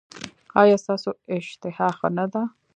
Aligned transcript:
ایا 0.61 0.77
ستاسو 0.83 1.09
اشتها 1.35 1.87
ښه 1.97 2.07
نه 2.17 2.25
ده؟ 2.31 2.43